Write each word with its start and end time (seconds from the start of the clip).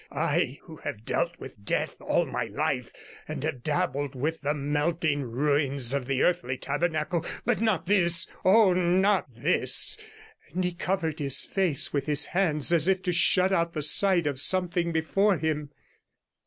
I, 0.11 0.57
who 0.63 0.77
have 0.77 1.05
dealt 1.05 1.37
with 1.39 1.63
death 1.63 2.01
all 2.01 2.25
my 2.25 2.45
life, 2.45 2.91
and 3.27 3.43
have 3.43 3.61
dabbled 3.61 4.15
with 4.15 4.41
the 4.41 4.55
melting 4.55 5.21
ruins 5.21 5.93
of 5.93 6.07
the 6.07 6.23
earthly 6.23 6.57
tabernacle. 6.57 7.23
But 7.45 7.61
not 7.61 7.85
this, 7.85 8.25
oh! 8.43 8.73
not 8.73 9.27
this,' 9.35 9.99
and 10.55 10.63
he 10.63 10.73
covered 10.73 11.19
his 11.19 11.45
face 11.45 11.93
with 11.93 12.07
his 12.07 12.25
hands 12.25 12.73
as 12.73 12.87
if 12.87 13.03
to 13.03 13.11
shut 13.13 13.51
out 13.53 13.73
the 13.73 13.83
sight 13.83 14.25
of 14.25 14.39
something 14.39 14.91
before 14.91 15.37
him. 15.37 15.69